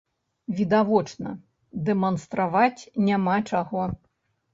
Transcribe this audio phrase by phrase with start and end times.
[0.59, 1.33] Відавочна,
[1.89, 3.83] дэманстраваць няма чаго.